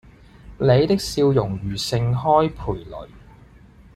[0.57, 3.09] 你的笑容如盛開蓓蕾